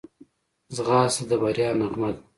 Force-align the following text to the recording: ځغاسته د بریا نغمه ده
ځغاسته 0.75 1.23
د 1.29 1.31
بریا 1.41 1.69
نغمه 1.79 2.09
ده 2.15 2.21